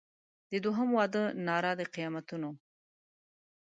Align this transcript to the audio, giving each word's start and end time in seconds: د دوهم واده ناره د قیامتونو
د 0.51 0.53
دوهم 0.65 0.89
واده 0.97 1.23
ناره 1.45 1.71
د 1.79 1.81
قیامتونو 1.93 2.49